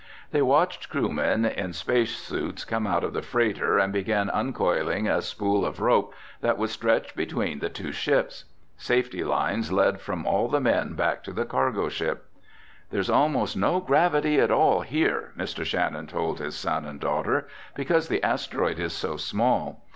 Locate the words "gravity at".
13.79-14.49